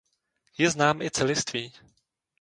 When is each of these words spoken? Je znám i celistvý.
Je 0.57 0.69
znám 0.69 1.01
i 1.01 1.11
celistvý. 1.11 1.71